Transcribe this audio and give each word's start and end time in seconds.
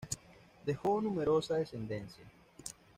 Dejó 0.65 0.99
numerosa 0.99 1.57
descendencia. 1.59 2.25